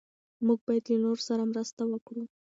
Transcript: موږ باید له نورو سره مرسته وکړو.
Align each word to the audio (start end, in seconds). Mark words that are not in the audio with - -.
موږ 0.45 0.59
باید 0.67 0.85
له 0.91 0.97
نورو 1.03 1.21
سره 1.27 1.43
مرسته 1.51 1.81
وکړو. 1.91 2.23